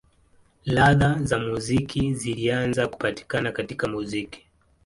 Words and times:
Ladha 0.65 1.19
za 1.23 1.39
muziki 1.39 2.13
zilianza 2.15 2.87
kupatikana 2.87 3.51
katika 3.51 3.87
muziki. 3.87 4.45